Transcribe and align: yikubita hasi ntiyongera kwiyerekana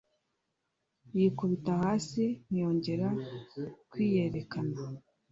yikubita 1.17 1.71
hasi 1.83 2.23
ntiyongera 2.45 3.07
kwiyerekana 3.91 4.75